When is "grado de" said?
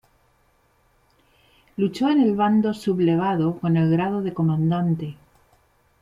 3.91-4.33